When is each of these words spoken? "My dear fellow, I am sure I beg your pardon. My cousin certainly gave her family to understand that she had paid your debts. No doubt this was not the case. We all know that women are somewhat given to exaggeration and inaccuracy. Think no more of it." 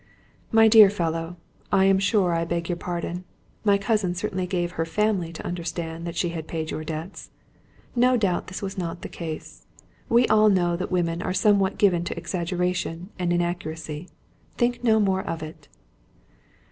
"My 0.51 0.67
dear 0.67 0.89
fellow, 0.89 1.37
I 1.71 1.85
am 1.85 1.99
sure 1.99 2.33
I 2.33 2.43
beg 2.43 2.69
your 2.69 2.75
pardon. 2.75 3.23
My 3.63 3.77
cousin 3.77 4.15
certainly 4.15 4.47
gave 4.47 4.71
her 4.71 4.83
family 4.83 5.31
to 5.31 5.45
understand 5.45 6.07
that 6.07 6.15
she 6.15 6.29
had 6.29 6.47
paid 6.47 6.71
your 6.71 6.83
debts. 6.83 7.29
No 7.95 8.17
doubt 8.17 8.47
this 8.47 8.63
was 8.63 8.79
not 8.79 9.03
the 9.03 9.09
case. 9.09 9.67
We 10.09 10.25
all 10.27 10.49
know 10.49 10.75
that 10.75 10.89
women 10.89 11.21
are 11.21 11.35
somewhat 11.35 11.77
given 11.77 12.03
to 12.05 12.17
exaggeration 12.17 13.11
and 13.19 13.31
inaccuracy. 13.31 14.07
Think 14.57 14.83
no 14.83 14.99
more 14.99 15.21
of 15.21 15.43
it." 15.43 15.67